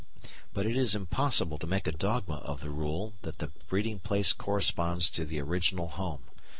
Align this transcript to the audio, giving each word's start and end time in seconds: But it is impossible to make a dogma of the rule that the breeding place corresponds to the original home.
But 0.51 0.65
it 0.65 0.75
is 0.75 0.95
impossible 0.95 1.59
to 1.59 1.67
make 1.67 1.85
a 1.85 1.91
dogma 1.91 2.37
of 2.37 2.61
the 2.61 2.71
rule 2.71 3.13
that 3.21 3.37
the 3.37 3.51
breeding 3.69 3.99
place 3.99 4.33
corresponds 4.33 5.11
to 5.11 5.25
the 5.25 5.39
original 5.39 5.89
home. 5.89 6.23